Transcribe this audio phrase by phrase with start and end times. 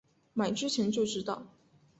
[0.33, 1.45] 买之前就知道